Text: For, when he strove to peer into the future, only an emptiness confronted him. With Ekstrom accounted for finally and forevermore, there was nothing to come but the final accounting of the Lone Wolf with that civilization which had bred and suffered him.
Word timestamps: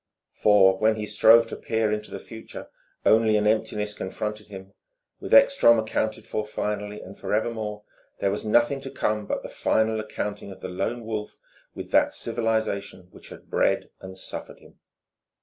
For, 0.31 0.79
when 0.79 0.95
he 0.95 1.05
strove 1.05 1.45
to 1.49 1.55
peer 1.55 1.91
into 1.91 2.09
the 2.09 2.17
future, 2.17 2.69
only 3.05 3.37
an 3.37 3.45
emptiness 3.45 3.93
confronted 3.93 4.47
him. 4.47 4.73
With 5.19 5.31
Ekstrom 5.31 5.77
accounted 5.77 6.25
for 6.25 6.43
finally 6.43 6.99
and 7.03 7.15
forevermore, 7.15 7.83
there 8.19 8.31
was 8.31 8.43
nothing 8.43 8.81
to 8.81 8.89
come 8.89 9.27
but 9.27 9.43
the 9.43 9.47
final 9.47 9.99
accounting 9.99 10.51
of 10.51 10.59
the 10.59 10.69
Lone 10.69 11.05
Wolf 11.05 11.37
with 11.75 11.91
that 11.91 12.13
civilization 12.15 13.09
which 13.11 13.29
had 13.29 13.47
bred 13.51 13.91
and 13.99 14.17
suffered 14.17 14.57
him. 14.57 14.79